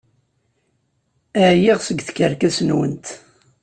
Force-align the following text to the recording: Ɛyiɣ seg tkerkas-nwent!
Ɛyiɣ 1.49 1.79
seg 1.83 1.99
tkerkas-nwent! 2.07 3.05